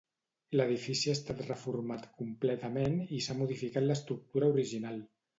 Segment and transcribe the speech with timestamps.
[0.59, 4.97] L'edifici ha estat reformat completament i s'ha modificat l'estructura original.